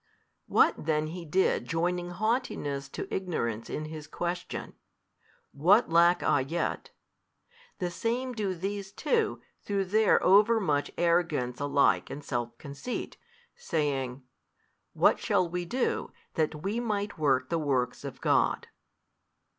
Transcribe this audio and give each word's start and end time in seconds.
what 0.47 0.73
then 0.87 1.05
he 1.05 1.23
did 1.25 1.67
joining 1.67 2.09
haughtiness 2.09 2.89
to 2.89 3.07
ignorance 3.13 3.69
in 3.69 3.85
his 3.85 4.07
question, 4.07 4.73
what 5.51 5.91
lack 5.91 6.23
I 6.23 6.39
yet, 6.39 6.89
the 7.77 7.91
same 7.91 8.33
do 8.33 8.55
these 8.55 8.91
too 8.91 9.43
through 9.63 9.85
their 9.85 10.17
over 10.23 10.59
much 10.59 10.89
arrogance 10.97 11.59
alike 11.59 12.09
and 12.09 12.23
self 12.23 12.57
conceit, 12.57 13.17
saying, 13.55 14.23
What 14.93 15.19
shall 15.19 15.47
we 15.47 15.65
do, 15.65 16.11
that 16.33 16.63
we 16.63 16.79
might 16.79 17.19
work 17.19 17.49
the 17.49 17.59
works 17.59 18.03
of 18.03 18.21
God? 18.21 18.69